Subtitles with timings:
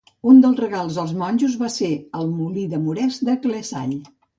[0.29, 1.93] Un dels regals als monjos va ser
[2.23, 3.99] el molí de moresc d'Ecclesall.